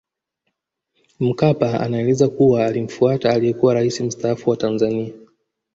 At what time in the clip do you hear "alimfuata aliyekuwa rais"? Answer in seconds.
2.65-4.01